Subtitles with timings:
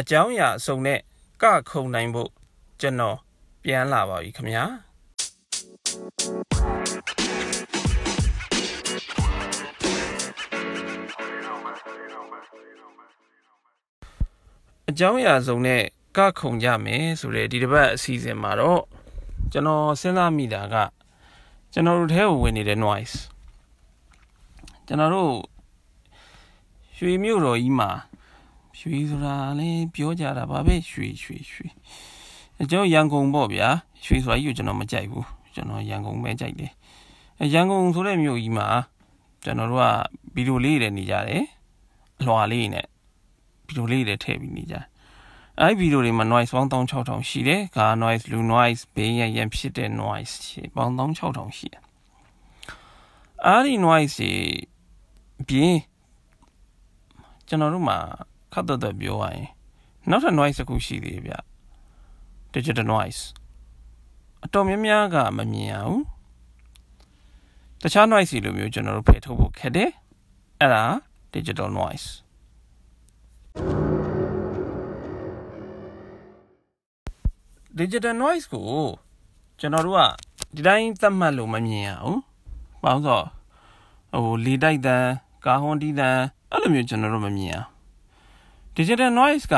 [0.00, 1.00] အကြောင်းအရာအစုံနဲ့
[1.42, 2.30] ကခုံနိုင်ဖို့
[2.80, 3.16] ကျွန်တော်
[3.62, 4.64] ပြန်လာပါပြီခင်ဗျာ
[14.88, 15.82] အကြောင်းအရာစုံနဲ့
[16.16, 18.82] ကခုံကြမယ်ဆိုတဲ့ဒီတစ်ပတ်အစီအစဉ်မှာတော့
[19.52, 20.76] ကျွန်တော်စဉ်းစားမိတာက
[21.72, 23.16] ကျွန်တော်တို့ထဲကိုဝင်နေတဲ့ noise
[24.86, 25.32] ကျွန်တော်တို့
[26.96, 27.90] ရွှေမြို့တော်ကြီးမှာ
[28.78, 31.66] ရွှေဆိုတာလည်းပြောကြတာပါပဲရွှေရွှေရွှေ
[32.62, 33.68] အကျော်ရန်ကုန်ပေါ့ဗျာ
[34.04, 36.72] ရွှေဆိုတာကြီးကိုကျွန်တော်မကြိုက်ဘူးကျွန်တော်ရန်ကုန်ပဲကြိုက်တယ်
[37.42, 38.68] အရန်ကုန်ဆိုတဲ့မြို့ကြီးမှာ
[39.44, 39.86] ကျွန်တော်တို့က
[40.34, 41.44] ဗီဒီယိုလေးတွေနေကြတယ်
[42.20, 42.86] အလွှာလေးနဲ့
[43.66, 44.84] ဗီဒီယိုလေးတွေထည့်ပြီးနေကြတယ်
[45.60, 50.34] အဲ့ဗီဒီယိုတွေမှာ noise ပေါင်း16000ရှိတယ်ကာ noise လူ noise ဘေးရန်ရန်ဖြစ်တဲ့ noise
[50.76, 51.82] ပေါင်း16000ရှိတယ်
[53.46, 54.18] အဲ့ဒီ noise
[55.48, 55.76] ပြင်
[57.48, 57.98] ကျွန်တော်တို့မှာ
[58.58, 59.46] ခတ်တော့ပြောရရင်
[60.10, 61.34] နောက်ထပ် noise တစ်ခုရှိသေးတယ်ဗျ
[62.54, 63.20] digital noise
[64.44, 66.02] အတော်များများကမမြင်ရဘူး
[67.82, 69.90] တခြား noise လိုမျိုးကျွန်တော်တို့ဖယ်ထုတ်ဖို့ခက်တယ်
[70.60, 70.84] အဲ့ဒါ
[71.34, 72.08] digital noise
[77.78, 78.66] digital noise ကို
[79.60, 80.00] ကျွန်တော်တို့က
[80.54, 82.18] ဒီတိုင်းသတ်မှတ်လို့မမြင်ရဘူး။
[82.82, 85.04] ဘာလို့ဆိုဟိုလေတိုက်တန်
[85.44, 86.18] ကာဟွန်တီတန်
[86.52, 87.68] အဲ့လိုမျိုးကျွန်တော်တို့မမြင်အောင်
[88.78, 89.56] digital noise က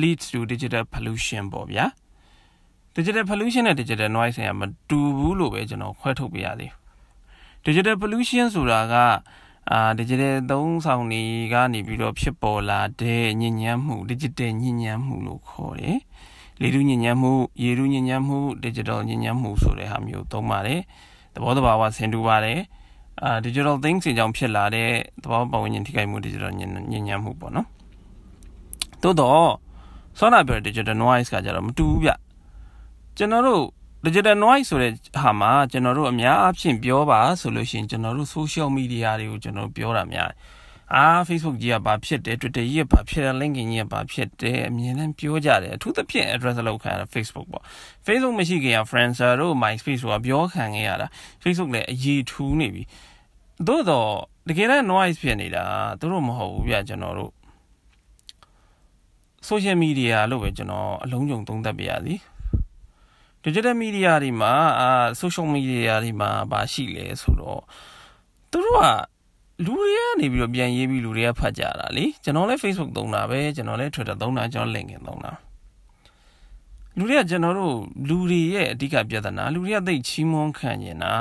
[0.00, 1.84] leads to digital pollution ပေါ့ဗျာ
[2.96, 6.72] digital pollution နဲ့ digital noise ကမတူဘူးလို့ပဲကျွန်တော်ခွဲထုတ်ပြရသေး
[7.66, 8.94] digital pollution ဆိုတာက
[9.72, 15.98] အာ digital သုံးဆောင်တွေကနေပြီးတော့ဖြစ်ပေါ်လာတဲ့ညဉ့်ညမ်းမှု digital ညဉ့်ညမ်းမှုလို့ခေါ်တယ်
[16.60, 17.32] လေထုညဉ့်ညမ်းမှု
[17.62, 20.80] ရေထုညဉ့်ညမ်းမှု digital ညဉ့်ညမ်းမှုဆိုတဲ့ဟာမျိုးသုံးပါတယ်
[21.34, 22.60] သဘောတဘာဝဆင်တူပါတယ်
[23.22, 24.90] အာ digital things တွေကြောင့်ဖြစ်လာတဲ့
[25.22, 27.66] သဘောပတ်ဝန်းကျင်ထိခိုက်မှု digital ညဉ့်ညမ်းမှုပေါ့နော်
[29.02, 29.50] သို့တော့
[30.18, 32.10] ဆောနာပြော digital noise ကကြတော့မတူဘူးဗျ
[33.16, 33.62] ကျွန်တော်တို့
[34.04, 34.92] digital noise ဆိုတဲ့
[35.22, 40.36] ဟာမှာကျွန်တော်တို့အများအားဖြင့်ပြောပါဆိုလို့ရှိရင်ကျွန်တော်တို့ social media တွေကိုကျွန်တော်ပြောတာများတယ်
[40.94, 47.64] အာ Facebook ကြီးကဘာဖြစ်တယ် Twitter ကြီးကဘာဖြစ်တယ် LinkedIn ကြီးကဘာဖြစ်တယ်အမြင်နဲ့ပြောကြတယ်အထူးသဖြင့် address လောက်ခံရတာ Facebook ပေါ့
[48.06, 51.06] Facebook မရှိခင်က Friendster တို့ MySpace တို့ကပြောခံခဲ့ရတာ
[51.42, 52.82] Facebook လည်းအရေးထူးနေပြီ
[53.66, 54.10] သို့တော့
[54.48, 55.64] တကယ်တမ်း noise ဖြစ်နေတာ
[56.00, 57.32] သူတို့မဟုတ်ဘူးဗျကျွန်တော်တို့
[59.48, 62.20] social media လို့ပဲကျွန်တော်အလုံးစုံသုံးသပ်ပြရသည်
[63.44, 67.60] digital media တွေမှာအာ social media တွေမှာဘာရှိလဲဆိုတော့
[68.50, 69.15] သူတို့က
[69.64, 75.32] လူတွေကနေပြီးတော့ပြန်ရေးပြီးလူတွေကဖတ်ကြတာလေကျွန်တော်လည်း Facebook သုံးတာပဲကျွန်တော်လည်း Twitter သုံးတာကျွန်တော် LinkedIn သုံးတာ
[76.96, 77.74] လူတွေကကျွန်တော်တို့
[78.08, 81.14] လူတွေရဲ့အဓိကပြဿနာလူတွေကသိချီးမွမ်းခံနေတာ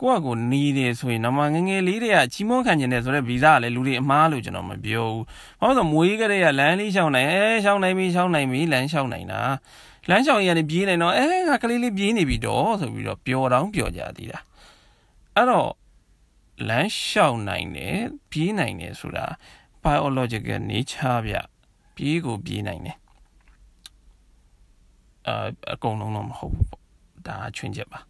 [0.00, 5.22] ကိုယ့်အကိုနေတယ်ဆိုရင်တော့ငငယ်လေးတွေကချီးမွမ်းခံနေတယ်ဆိုတော့ဗီဇကလည်းလူတွေအမားလို့ကျွန်တော်မပြောဘူး။
[5.60, 9.40] ဘာလို့ဆိုမွေးကလေးကလမ်းလေးရှောင်းနိုင်အဲရှောင်းနိုင်ပြီရှောင်းနိုင်ပြီလမ်းရှောင်းနိုင်တာ။
[10.08, 14.38] လမ်းရှောင်းရရင်ပြေးနိုင်တော့အဲငါကလေးလေးပြေးနေပြီတော့ဆိုပြီးတော့ပျော်တောင်ပျော်ကြသေးတာ။
[15.36, 15.68] အဲ့တော့
[16.68, 17.98] လမ်းလျှောက်နိုင်တယ်
[18.30, 19.26] ပြေးနိုင်တယ်ဆိုတာ
[19.84, 21.36] biological nature ဗျ
[21.96, 22.98] ပြေးကိုပြေးနိုင်တယ်
[25.28, 26.82] အာအကုန်လုံးတော့မဟုတ်ဘူးပေါ့
[27.26, 28.00] ဒါချွင်းချက်ပါ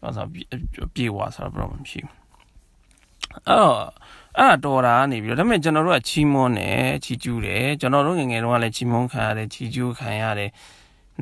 [0.00, 2.14] ဘာလို့ပြေးွားဆိုတော့ problem မရှိဘူး
[3.48, 3.76] အော်
[4.38, 10.50] အဲ့တော့တာနေပြီးတော့ဒါပေမဲ့ကျွန်တော်တို့ကချီးမွမ်းတယ်ချီးကျူးတယ်ကျွန်တော်တို့ငငယ်တုန်းကလည်းချီးမွမ်းခံရတယ်ချီးကျူးခံရတယ်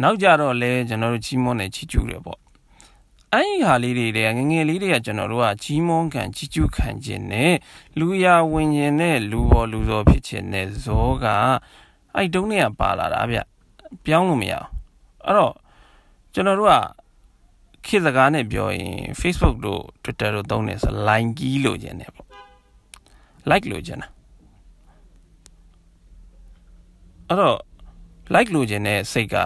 [0.03, 2.41] နောက်ကြတော့လဲကျွန်တော်တို့ချီးမွမ်းတယ်ချီးကျူးတယ်ပေါ့
[3.34, 7.54] အဲ့ဒီဟာလေးတွေတည်းငငယ်လေးတွေကကျွန်တော်တို့ကကြီးမွန်ခံကြီးကျူးခံခြင်းနဲ့
[7.98, 11.25] လူရဝင်ခြင်းနဲ့လူပေါ်လူစောဖြစ်ခြင်းနဲ့ဇောက
[12.15, 13.38] အဲ့တုံးတွေကပါလာတာဗျ
[14.04, 14.69] ပြောင်းလို့မရအောင်
[15.25, 15.54] အဲ့တော့
[16.34, 16.76] ကျွန်တော်တို့က
[17.87, 22.26] ခေတ်စကားနဲ့ပြောရင် Facebook တို့ Twitter တို့သုံးနေဆို line ကြီးလို့ခြင်းနဲ့ပေါ့
[23.50, 24.09] like လို့ခြင်းတာ
[27.28, 27.59] အဲ့တော့
[28.34, 29.37] like လို့ခြင်းနဲ့စိတ်က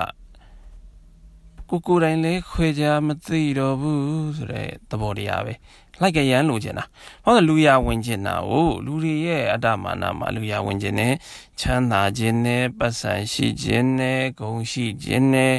[1.70, 5.52] ကိုကိုတိုင်းလဲခွဲကြမသိတော့ဘူးဆိုတဲ့သဘောတရားပဲ
[6.00, 6.84] လိုက်ကရန်လိုချင်တာ
[7.24, 11.14] ဟောလူရဝင်ချင်တာကိုလူတွေရဲ့အတ္တမာနမှာလူရဝင်ချင်တယ်
[11.60, 15.54] ချမ်းသာခြင်းနဲ့ပတ်စံရှိခြင်းနဲ့ဂုဏ်ရှိခြင်းနဲ့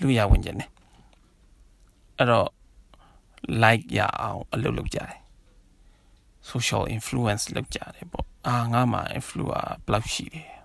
[0.00, 0.70] လူရဝင်ချင်တယ်
[2.16, 2.48] အဲ့တော့
[3.62, 5.16] like ရအောင်အလုပ်လုပ်ကြတယ်
[6.50, 10.55] social influence လုပ်ကြတယ်ပေါ့အာငါမှ influencer ဘယ်လောက်ရှိတယ်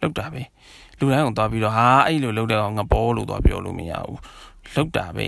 [0.00, 0.42] လောက်တာပဲ
[0.98, 4.18] လူတိုင်းကိုသွားပြီးတော့ဟာအဲ့လိုလောက်တဲ့ကောင်ငဘောလို့သွားပြောလို့မရဘူး
[4.74, 5.26] လောက်တာပဲ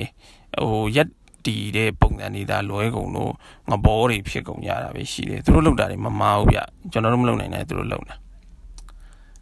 [0.71, 1.09] ဟိုရက်
[1.45, 3.33] တီတဲ့ပုံစံတွေဒါလွဲကုန်လို့
[3.71, 6.59] ငဘောတွေဖြစ်ကုန်ကြတာပဲရှိတယ်သူတို့လောက်တာတွေမမာဘူးဗျ
[6.93, 8.15] ကျွန်တော်တို့မလုပ်နိုင်နိုင်သူတို့လုပ်တာ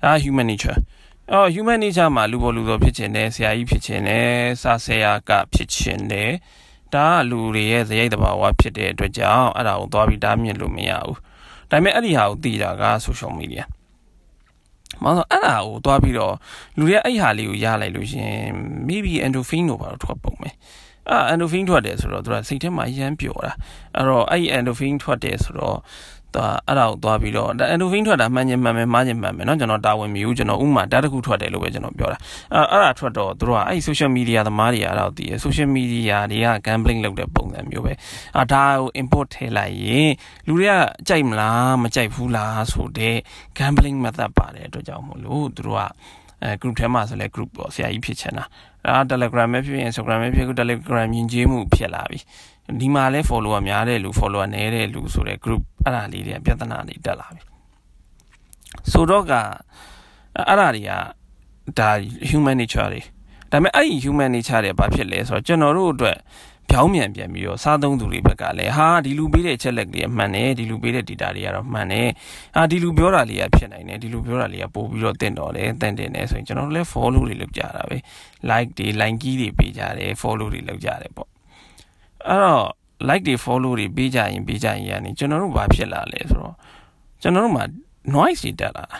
[0.04, 0.78] အာ human nature
[1.32, 4.28] အော် human nature မှာလူပေါ်လူတော်ဖြစ်ခြင်းနဲ့ဆရာကြီးဖြစ်ခြင်းနဲ့
[4.62, 6.30] စာဆရာကဖြစ်ခြင်းနဲ့
[6.94, 11.18] ဒါကလူတွေရဲ့ဇယိတ်တဘာဝဖြစ်တဲ့အတွက်ကြောင့်အဲ့ဒါကိုသွားပြီးတားမြစ်လို့မရဘူး
[11.70, 13.64] ဒါပေမဲ့အဲ့ဒီဟာကိုသိတာက social media
[15.04, 16.34] မဟုတ်အဲ့ဒါကိုသွားပြီးတော့
[16.78, 18.34] လူတွေကအဲ့ဟာလေးကိုရလိုက်လို့ရှင်
[18.88, 20.54] maybe endorphin တို့ဘာလို့ထွက်ပုံမယ်
[21.10, 23.52] အာ endorphin ထွက်တယ်ဆိုတော့သူကစိတ်ထဲမှာအရမ်းပျော်တာ
[23.96, 25.78] အဲ့တော့အဲ့ endorphin ထွက်တယ်ဆိုတော့
[26.35, 32.17] သွားအဲ့ဒါကိုသွားပြီးတော့ဒါ endorphin ထွက်တာမှန်ချင်းမှန်မယ်မှားချင်းမှန်မယ်เนาะကျွန်တော်တာဝန်မြူကျွန်တော်ဥမာဓာတ်တစ်ခုထွက်တယ်လို့ပဲကျွန်တော်ပြောတာ
[32.53, 37.93] အဲ့အဲ့ဒါထွက်တော့တို့ကအဲ့ social media သမားတွေအဲ့ဒါကိုတည်ရ social media တွေက gambling လုပ်တဲ့ပုံစံမျိုးပဲ
[38.37, 40.11] အာဒါကို import ထည့်လိုက်ရင်
[40.47, 40.73] လူတွေက
[41.07, 43.17] ကြိုက်မလားမကြိုက်ဘူးလားဆိုတော့
[43.57, 45.81] gambling method ပါတယ်အတွက်ကြောင့်မို့လို့တို့က
[46.43, 48.45] အဲ group ထဲမှာဆိုလဲ group ပေါ့ဆရာကြီးဖြစ်ချင်တာ
[48.87, 52.19] အဲ Telegram ပဲဖြစ်ဖြစ် Instagram ပဲဖြစ်ဖြစ် Telegram မြင်ကျေးမှုဖြစ်လာပြီ
[52.80, 57.42] ဒီမှာလဲ follower များတဲ့လူ follower နည်းတဲ့လူဆိုတဲ့ group အဲ့ဒါလေးတွေပြဿနာတွေတက်လာပြီ
[58.92, 59.32] ဆိုတော့က
[60.48, 60.90] အဲ့ဒါတွေက
[61.78, 61.90] ဒါ
[62.28, 63.00] human nature တွေ
[63.50, 66.18] ဒါပေမဲ့အဲ့ဒီ human nature တွေဘာဖြစ်လဲဆိုတော့ကျွန်တော်တို့အတွက်
[66.70, 72.08] ပြောင်းပြန်ပြန်ပြီးတော့စားသုံးသူတွေဘက်ကလည်းဟာဒီလူပေးတဲ့အချက်လက်ကလေးမှန်တယ်ဒီလူပေးတဲ့ data တွေကတော့မှန်တယ်
[72.56, 77.96] ဟာဒီလူပြောတာလေးကဖြစ်နိုင်တယ်ဒီလူပြောတာလေးကပို့ပြီးတော့တင့်တော်တယ်တင့်တယ်နေဆိုရင်ကျွန်တော်တို့လည်း follow တွေလုပ်ကြတာပဲ
[78.50, 81.28] like တွေ line ကြီးတွေပေးကြတယ် follow တွေလုပ်ကြတယ်ပေါ့
[82.28, 82.66] အဲ့တော့
[83.08, 86.54] like တွေ follow တွေပေးကြရင်ပေးကြရင်ရနေကျွန်တော်တို့ဘာဖြစ်လာလဲဆိုတော့
[87.22, 87.64] ကျွန်တော်တို့မှာ
[88.14, 88.98] noise တွေတက်လာတာ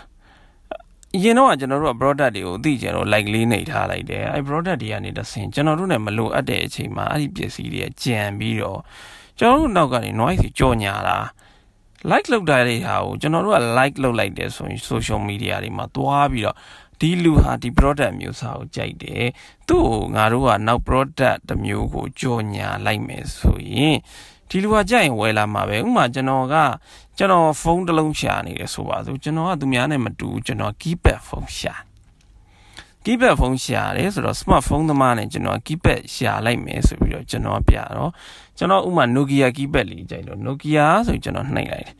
[1.17, 8.81] အရင်တော့ကျွန်တော်တို့က product တွေကိုသိကြတော့ like လေးနေထားလိုက်တယ်အဲ product တွေကနေတဆင်ကျွန်တော်တို့နဲ့မလိုအပ်တဲ့အချိန်မှာအဲ့ဒီပစ္စည်းတွေကြံပြီးတော့
[9.39, 11.19] ကျွန်တော်တို့နောက်ကနေ noise တွေကြော်ညာတာ
[12.11, 16.57] like လုပ်တာတွေဟာကိုကျွန်တော်တို့က like လုပ်လိုက်တယ်ဆိုရင် social media တွေမှာသွားပြီးတော့
[17.01, 19.25] ဒီလူဟာဒီ product မျိုးစားကိုကြိုက်တယ်
[19.69, 23.97] သူ့ကိုငါတို့ကနောက် product တစ်မျိုးကိုကြော်ညာလိုက်မယ်ဆိုရင်
[24.49, 26.55] ဒီလူကကြိုက်ရင်ဝယ်လာမှာပဲဥပမာကျွန်တော်က
[27.19, 31.75] ကျွန်တော်ဖုန်းတစ်လုံးရှာနေတယ်ဆိုပါစို့ကျွန်တော်ကသူများနဲ့မတူကျွန်တော် keypad ဖုန်းရှာ
[33.05, 38.11] keypad ဖုန်းရှာတယ်ဆိုတော့ smartphone သမားနဲ့ကျွန်တော် keypad ရှာလိုက်မယ်ဆိုပြီးတော့ကျွန်တော်ပြတော့
[38.59, 41.95] ကျွန်တော်ဥမာ Nokia keypad လေးကြိုက်လို့ Nokia ဆိုကျွန်တော်နှိပ်လိုက်တယ်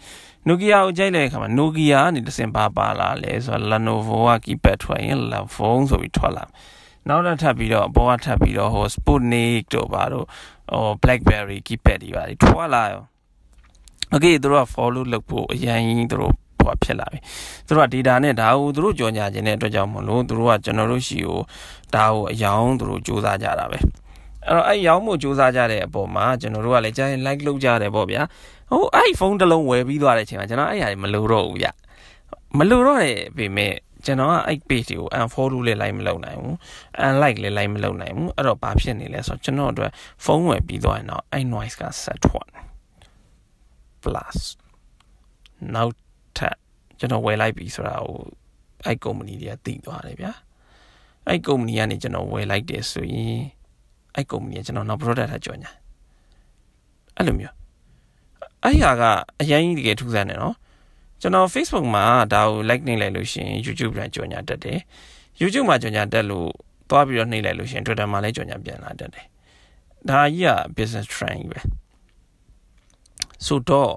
[0.49, 6.45] Nokia ကိုကြိုက်တဲ့အခါမှာ Nokia ကနေတစ်စင်ပါပါလာလဲဆိုတော့ Lenovo က keypad ထွက်ရင် Lenovo ဆိုပြီးထွက်လာ
[7.09, 10.27] နောက်တော့ထပ်ပြီးတော့အပေါ်ကထပ်ပြီးတော့ဟို Sputnik တို့ပါတော့
[10.73, 13.03] ဟို BlackBerry keypad တွေပါထွက်လာရော
[14.15, 17.19] Okay သူတို့က follow လုပ်ဖို့အရင်သူတို့ဟိုဖြစ်လာပြီ
[17.67, 21.41] သူတို့က data နဲ့ဒါကိုသူတို့ကြော်ညာခြင်းတဲ့အတွက်ကြောင့်မလို့သူတို့ကကျွန်တော်တို့ရှိကို
[21.95, 23.79] ဒါကိုအယောင်သူတို့စူးစမ်းကြတာပဲ
[24.47, 28.23] အဲ့တော့အဲ့ရောင်းမှုစူးစမ်းကြတဲ့အပေါ်မှာကျွန်တော်တို့ကလည်းကြာရင် like လုပ်ကြတယ်ပေါ့ဗျာ
[28.71, 31.67] ဟိုအဲ့ဖုန်းတစ်လုံးဝယ်ပြီးသွားတဲ့အချိန်မှာကျွန်တော်အဲ့ဟာမလိုတော့ဘူးဗျ
[32.59, 33.75] မလိုတော့တယ်ပေမဲ့
[34.05, 36.55] ကျွန်တော်ကအဲ့ page တွေကို unfollow လည်း like မလုပ်နိုင်ဘူး
[37.07, 39.91] unlike လည်း like မလုပ်နိုင်ဘူးအဲ့တော့ဘာဖြစ်နေလဲဆိုတော့ကျွန်တော်တို့
[40.25, 42.49] ဖုန်းဝယ်ပြီးသွားရင်တော့အဲ့ noise ကဆက်ထွက်
[44.03, 44.39] plus
[45.75, 45.95] နောက်
[46.39, 46.57] ထပ်
[46.99, 48.19] ကျွန်တော်ဝယ်လိုက်ပြီဆိုတာဟို
[48.87, 50.33] အဲ့ company တွေကသိသွားတယ်ဗျာ
[51.27, 53.41] အဲ့ company ကနေကျွန်တော်ဝယ်လိုက်တယ်ဆိုရင်
[54.15, 55.71] အဲ့ company ကကျွန်တော်နောက် product ထပ်ကြော်ညာ
[57.17, 57.60] အဲ့လိုမျိုး
[58.65, 59.03] အဲ့ဟာက
[59.41, 60.57] အရင်ကြီးတကယ်ထူးဆန်းတယ်နော်
[61.21, 64.79] ကျွန်တော် Facebook မှာဒါကို like နှိပ်လိုက်လို့ရှိရင် YouTube ပြန်ကြော်ညာတက်တယ်
[65.41, 66.49] YouTube မှာကြော်ညာတက်လို့
[66.91, 69.27] သွားပြီးတော့နှိပ်လိုက်လို့ရှိရင် Twitter မှာလည်းကြော်ညာပြန်လာတက်တယ်
[70.09, 71.59] ဒါကြီးက business trend ပဲ
[73.47, 73.93] ဆိုတော့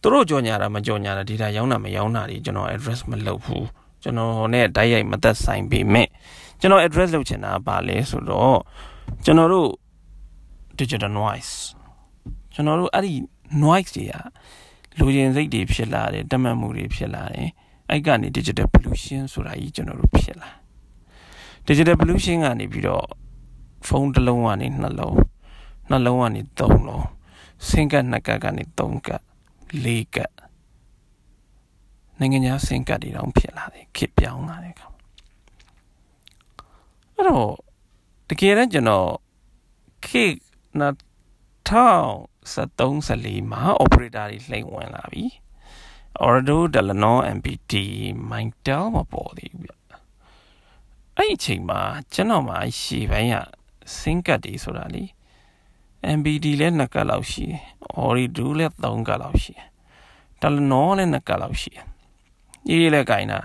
[0.00, 3.66] သူတို့ကြော်ညာတာမကြော်ညာတာ data ရောင်းတာမရောင်းတာတွေကျွန်တော် address မလုပ်ဘူး
[4.02, 6.08] ကျွန်တော်နဲ့တိုက်ရိုက်မသက်ဆိုင်ပေမဲ့
[6.60, 8.58] ကျွန်တော် address လုပ်ချင်တာကဘာလဲဆိုတော့
[9.24, 9.68] ကျွန်တော်တို့
[10.78, 11.52] digital noise
[12.56, 13.14] ကျွန်တော်တို့အဲ့ဒီ
[13.62, 14.14] noise တွေက
[14.98, 17.48] လူရင်စိတ်တွေဖြစ်လာတယ်တမတ်မှုတွေဖြစ်လာတယ်
[17.90, 20.50] အဲ့ကနေ digital pollution ဆိုတာကြီးကျွန်တော်တို့ဖြစ်လာ
[21.68, 23.06] digital pollution ကနေပြီးတော့
[23.86, 25.18] ဖုန်းတစ်လုံးကနေနှလုံး
[25.90, 27.06] နှလုံးကနေသုံးလုံး
[27.68, 29.22] ဆင်းကတ်နှစ်ကတ်ကနေသုံးကတ်
[29.84, 30.34] လေးကတ်
[32.18, 34.94] နိုင်ငံခြားဆင်းကတ်တွေတောင်ဖြစ်လာတယ်ခစ်ပြောင်းလာတယ်ကောင်
[37.14, 37.50] အဲ့တော့
[38.28, 39.08] တကယ်တမ်းကျွန်တော်
[40.06, 40.24] ခေ
[40.80, 40.82] န
[42.54, 45.24] 2013-14မှာ operator တွေလှိမ့်ဝင်လာပြီ
[46.28, 47.72] Ordo Delano MPT
[48.30, 49.72] Mintel မပေါ်သေးဘူးဗျ
[51.16, 51.80] အဲ့ဒီအချိန်မှာ
[52.12, 53.36] ကျွန်တော်မှာရှေ့ပိုင်းက
[53.98, 55.04] စင်ကတ်တွေဆိုတာလေ
[56.18, 57.62] MBD လည်း2ကတ်လောက်ရှိတယ်။
[58.04, 59.66] Orido လည်း3ကတ်လောက်ရှိတယ်။
[60.42, 61.84] Delano လည်း2ကတ်လောက်ရှိတယ်။
[62.70, 63.40] ရေးလည်းကင်တာ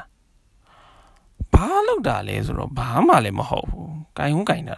[1.53, 4.77] ဘာလောက်တာလဲဆိုတော့ဘာမှလည်းမဟုတ်ဘူး။ကင်ဟုကင်တာ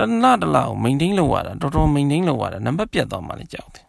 [0.00, 3.86] တနတလောက် maintain လုပ်ရတာတော်တော် maintain လုပ်ရတာနံပါတ်ပြတ်သွားမှလည်းကြောက်တယ်။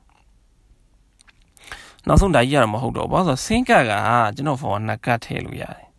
[2.08, 3.92] နောက်ဆုံးဒါကြီးရတော့မဟုတ်တော့ဘာလို့ဆိုစင်ကတ်က
[4.36, 5.88] ကျွန်တော်ဖုန်းက2ကတ်ထည့်လို့ရတယ်။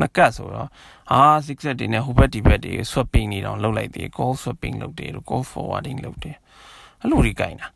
[0.00, 0.68] 2ကတ်ဆိုတော့
[1.12, 6.36] အာ6ဆက်တွေနဲ့ဟိုဘက်ဒီဘက်တွေ swapping နေတော့လုပ်လိုက်သေး call swapping လုပ်တယ် call forwarding လုပ်တယ်
[7.00, 7.68] အဲ့လိုတွေကင်တာ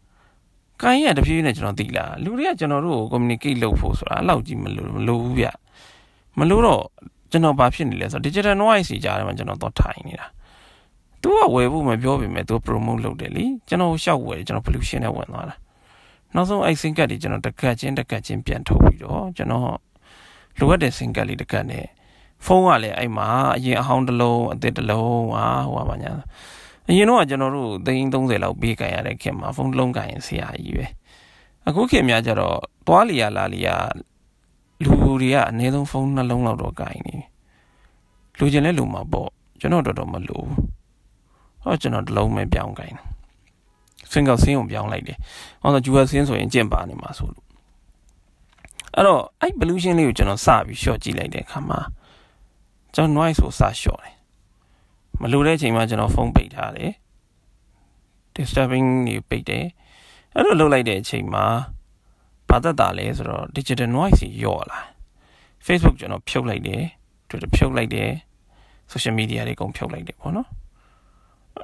[0.82, 5.46] ကင်ရတဖြည်းဖြည်းနဲ့ကျွန်တော်သိလာလူတွေကကျွန်တော်တို့ကို communicate လုပ်ဖို့ဆိုတာအဲ့လောက်ကြီးမလို့မလို့ဘူးဗျ
[6.38, 6.82] မလို့တော့
[7.30, 10.26] ကျွန်တော်ဘာဖြစ်နေလဲဆိုတော့ digital noise ကြီးကြားထဲမှာကျွန်တော်တော့ထိုင်နေတာ
[11.22, 15.56] သူကဝယ်ဖို့မပြောပေမဲ့သူ promote လုပ်တယ်လीကျွန်တော်ရှောက်ဝယ်ကျွန်တော် pollution နဲ့ဝင်သွားတာ
[16.34, 19.64] နောက်ဆုံးအဲ့ sync ကတ်တွေကျွန်တော်တကတ်ချင်းတကတ်ချင်းပြန်ထုတ်ပြီးတော့ကျွန်တော်
[20.58, 21.86] လိုအပ်တဲ့စင်ကတ်လေးတစ်ကတ်နဲ့
[22.44, 26.12] ဖုန်းကလည်းအဲ့မှာအရင်အဟောင်းတစ်လုံးအသစ်တစ်လုံးဟာဟိုပါညာ
[26.88, 30.86] အရင်တော့ကျွန်တော်တို့သိန်း30လောက်ပေးကန်ရတဲ့ခင်မှာဖုန်းတစ်လုံးကန်ရင်ဆရာကြီးပဲ
[31.66, 32.56] အခုခင်များကြတော့
[32.86, 33.76] သွားလီယာလာလီယာ
[34.84, 37.16] လူတွေကအနည်းဆုံးဖုန်းနှလုံးလောက်တော့ကန်နေ
[38.38, 40.46] လူကျင်လဲလူမှာပေါ့ကျွန်တော်တော်တော်မလို့
[41.68, 42.94] ဟောကျွန်တော်တစ်လုံးပဲပြောင်းကန်
[44.10, 45.18] စင်ကဆင်းကိုပြောင်းလိုက်တယ်
[45.62, 47.44] ဟောဆိုဂျူဝယ်ဆင်းဆိုရင်ကျင့်ပါနေမှာဆိုလို့
[48.94, 51.80] အဲ့တော့အဲ့ pollution လေးကိုကျွန်တော်စပြီး short ကြည့်လိုက်တဲ့အခါမှာ
[52.94, 54.14] ကျွန်တော် noise ကိုစ short တယ်
[55.20, 56.92] မလိုတဲ့အချိန်မှာကျွန်တော်ဖုန်းပိတ်ထားတယ်
[58.36, 59.64] disturbing တွေပိတ်တယ်
[60.34, 61.44] အဲ့လိုလုပ်လိုက်တဲ့အချိန်မှာ
[62.48, 64.80] ဘာသက်တာလဲဆိုတော့ digital noise ကြီးယော့လာ
[65.66, 66.82] Facebook ကျွန်တော်ဖြုတ်လိုက်တယ်
[67.28, 68.10] Twitter ဖြုတ်လိုက်တယ်
[68.92, 70.48] social media တွေအကုန်ဖြုတ်လိုက်တယ်ပေါ့နော်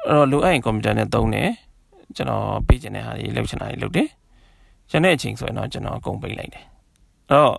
[0.09, 1.51] အဲ့တော့လိုအပ်ရင် computer နဲ့သုံးတယ်
[2.17, 4.09] ကျွန်တော်ပေးချင်တဲ့ဟာတွေလုပ်ချင်တာတွေလုပ်တယ်
[4.91, 6.65] ကျန်တဲ့အချိန်ဆိုရင်တော့ကျွန်တော်အကုန်ပိတ်လိုက်တယ်
[7.31, 7.57] အဲ့တော့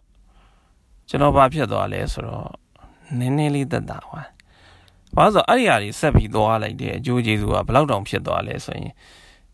[1.09, 2.49] ကျွန်တော်ဘာဖြစ်သွားလဲဆိုတော့
[3.19, 4.27] နည်းနည်းလေးသက်သာသွား
[5.15, 8.91] ဘာလို့ဆိုအဲ့ဒီဟာတွေဆက်ပြီးသွားလိုက်တဲ့အကျိုးကျေးဇူးကဘယ်လောက်တောင်ဖြစ်သွားလဲဆိုရင်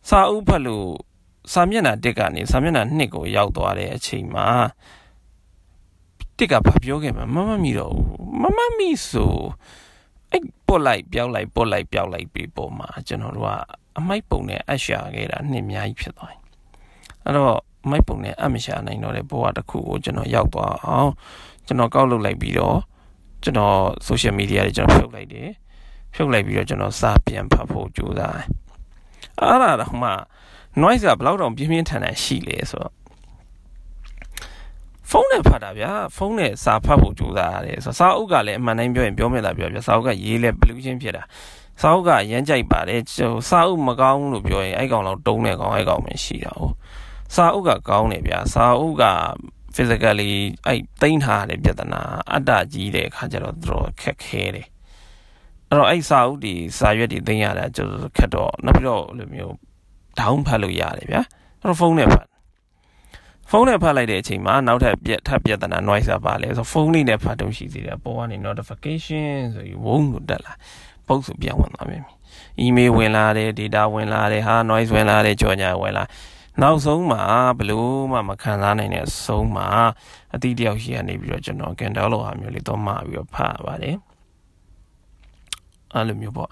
[0.09, 0.87] စာအုပ်ဖတ်လို့
[1.53, 4.47] စာမျက်နှာ1ကနေစာမျက်နှာ2ကိုရောက်သွားတဲ့အချိန်မှာ
[6.37, 7.93] တစ်ကဘာပြောခဲ့မှာမမမီတော့
[8.41, 9.35] မမမီဆို
[10.31, 13.51] အဲ့ပုတ်လိုက်ပြောက်လိုက်ပုတ်လိုက်ပြောက်လိုက်ပြီးပုံမှာကျွန်တော်တို့က
[13.99, 16.41] အမိုက်ပုံနဲ့အရှာခဲ့တာနှစ်အများကြီးဖြစ်သွားတယ်
[17.25, 21.11] အဲ့တော့မိုက်ပုံနဲ့အမရှာနိုင်တော့တဲ့ဘဝတစ်ခုကိုကျွန်တော်ရောက်သွားအောင်
[21.67, 22.77] ကျွန်တော်ကောက်လုပ်လိုက်ပြီးတော့
[23.43, 25.49] ကျွန်တော် social media တွေကျွန်တော်ဖြုတ်လိုက်တယ်
[26.15, 28.47] ဖြုတ်လိုက်ပြီးတော့ကျွန်တော်စာပြန်ဖတ်ဖို့ကြိုးစားတယ်
[29.39, 30.09] အဲ့ဒါတော့မှ
[30.81, 32.93] noise ကဘယ်လောက်တောင်ပြင်းပြင်းထန်ထန်ရှိလဲဆိုတော့
[35.11, 41.23] ဖုန်းနဲ့ဖတ်တာဗျာဖုန်းနဲ့စာဖတ်ဖို့ကြိုးစားရတယ်ဆိုတော့စာအုပ်ကလည်းအမှန်တိုင်းပြောရင်ပြောမယ်လားပြောဗျာစာအုပ်ကရေးလဲ pollution ဖြစ်တာ
[41.81, 46.73] စာအုပ်ကရမ်းကြိုက်ပါတယ်ဟိုစာအုပ်မကောင်းလို့ပြောရင်အဲ့ကောင်တော့တုံးတဲ့ကောင်အဲ့ကောင်ပဲရှိတာဟုတ်
[47.35, 49.05] စာအုပ်ကကောင်းတယ်ဗျာစာအုပ်က
[49.75, 50.33] physically
[50.67, 52.01] အဲ့တိမ့်ထားတဲ့ပြဿနာ
[52.31, 54.67] အတ္တကြီးတဲ့အခါကျတော့တော်ခက်ခဲတယ်
[55.69, 59.53] အဲ့တော့အဲ့စာအုပ်ဒီစာရွက်တွေသိမ်းရတာကျတော့ခက်တော့နောက်ပြီးတော့လိုမျိုး
[60.19, 61.21] down ဖတ်လို့ရတယ်ဗျာ
[61.59, 62.30] အဲ့တော့ဖုန်းနဲ့ဖတ်
[63.50, 70.52] ဖုန်းနဲ့ဖတ်လိုက်တဲ့အချိန်မှာနောက်ထပ်ပြက်ထပ်ပြဿနာ noise ပါလဲဆိုဖုန်းလေးနဲ့ဖတ်တော့ရှိသေးတယ်ပေါ်ကနေ notification ဆိုပြီးဝုန်းလို့တက်လာ
[71.06, 71.98] ပုတ်ဆိုပြန်ဝင်သွားပြီ
[72.64, 76.04] email ဝင်လာတယ် data ဝင်လာတယ်ဟာ noise ဝင်လာတယ်ကြော်ညာဝင်လာ
[76.62, 77.22] နောက်ဆုံးမှာ
[77.58, 79.66] ဘလို့မှမခံစားနိုင်တဲ့အဆုံးမှာ
[80.34, 83.96] အတိတယောက်ရှိရနေပြီးတော့ကျွန်တော်ကန်ဒေါလိုဟာမျိုးလေးတော့မှာပြီးတော့ဖတ်ပါတယ်
[85.92, 86.48] အဲ့လိုမျိုးပေါ့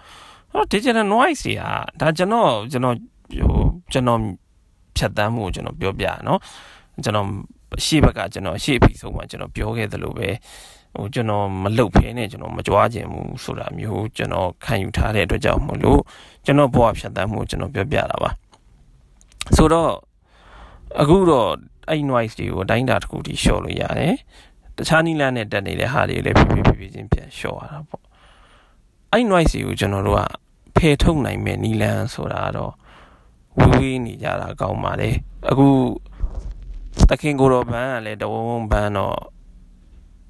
[0.52, 1.62] ဟော digital noise တွေက
[2.00, 2.96] ဒါကျွန်တော်ကျွန်တော်
[3.38, 4.20] ဟိုကျွန်တော်
[4.96, 6.38] ဖြတ်တန်းမှုကိုကျွန်တော်ပြောပြเนาะ
[7.03, 7.27] ကျွန်တော်
[7.85, 10.29] ရှေ့ဘက်ကကျွန်တော်ရှေ့အပြီဆုံးမှာကျွန်တော်ပြောခဲ့သလိုပဲ
[10.95, 16.01] ဟိုကျွန်တော်မလုတ်ဖဲနဲ့ကျွန်တော်မကြွားခြင်းဘူးဆိုတာမျိုးကျွန်တော်ခံယူထားတဲ့အတွက်ကြောင့်မလို့
[16.45, 18.29] ကျွန်တော်ဘဝဖြတ်တန်းမှုကျွန်တော်ပြောပြတာပါ
[19.55, 19.91] ဆိုတော့
[21.01, 21.49] အခုတော့
[21.89, 24.15] အဲ့ noise တွေကိုတိုင်းတာတစ်ခုထိ short လို့ရတယ်
[24.77, 28.03] တခြားနီလန်းနဲ့တက်နေတဲ့ဟာတွေလည်းဖြည်းဖြည်းဖြည်းချင်းပြန် short ရတာပေါ့
[29.11, 30.23] အဲ့ noise တွေကိုကျွန်တော်တို့က
[30.75, 32.71] ဖယ်ထုတ်နိုင်မဲ့နီလန်းဆိုတာတော့
[33.59, 35.09] ဝေးဝေးနေကြတာကောင်းပါလေ
[35.49, 35.67] အခု
[37.09, 39.19] တခင်ကိုတော့ဘန်းကလည်းတဝုံဘန်းတော့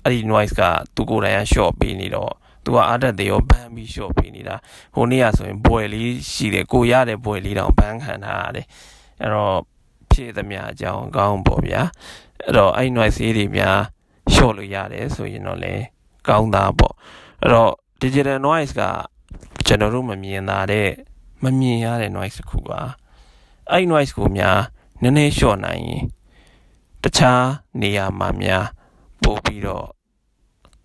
[0.04, 0.62] အဲ့ဒီ noise က
[0.96, 2.32] သူကိုယ်တိုင်က short ပေးနေတော့
[2.64, 4.56] သူကအားတက်တယ်ရောဘန်းပြီး short ပေးနေတာ
[4.96, 8.66] ဟိုနေ့ကဆိုရင်ဘွယ်လေးရှိတယ်ကိုရတဲ့ဘွယ်လေးတောင်ဘန်းခံထားရတယ်
[9.22, 9.58] အဲ့တော့
[10.10, 11.82] ဖြည့်သမျှအကြောင်းကောင်းပေါ့ဗျာ
[12.44, 13.80] အဲ့တော့အဲ့ noise တွေများ
[14.34, 15.74] short လို့ရတယ်ဆိုရင်တော့လေ
[16.28, 16.94] ကောင်းတာပေါ့
[17.42, 18.82] အဲ့တော့ digital noise က
[19.66, 20.90] ကျွန်တော်တို့မမြင်တာတဲ့
[21.44, 22.82] မမြင်ရတဲ့ noise တစ်ခုပါ
[23.72, 24.60] အဲ့ noise ကိုများ
[25.02, 26.04] နည်းနည်း short နိုင်ရင်
[27.04, 27.44] တခြား
[27.82, 28.66] နေရာမှာများ
[29.24, 29.88] ပို့ပြီးတော့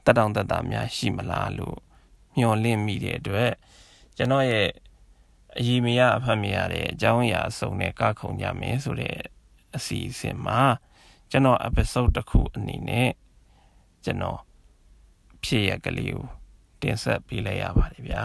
[0.04, 1.78] တက်တောင်တက်တာများရှိမလားလို့
[2.36, 3.52] မျှော်လင့်မိတဲ့အတွက်
[4.16, 4.68] ကျွန်တော်ရဲ့
[5.58, 9.16] အยีမရအဖတ်မရတဲ့အကြောင်းအရာအစုံနဲ့ကခုံကြမယ်ဆိုတဲ့
[9.76, 10.60] အစီအစဉ်မှာ
[11.30, 13.10] ကျွန်တော် episode တစ်ခုအနေနဲ့
[14.04, 14.40] ကျွန်တော်
[15.44, 16.24] ဖြစ်ရကလေးကို
[16.80, 18.22] တင်ဆက်ပေးလိုက်ရပါတယ်ဗျာ